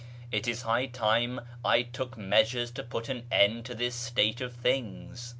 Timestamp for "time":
0.89-1.41